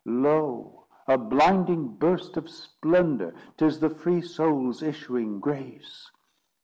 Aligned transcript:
Lo, 0.03 0.87
a 1.07 1.15
blinding 1.15 1.87
burst 1.97 2.35
of 2.35 2.49
splendour!— 2.49 3.35
'Tis 3.57 3.79
the 3.81 3.89
free 3.91 4.19
soul's 4.23 4.81
issuing 4.81 5.39
grace. 5.39 6.09